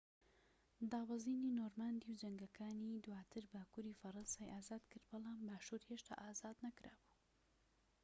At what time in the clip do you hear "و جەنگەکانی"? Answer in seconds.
2.11-3.01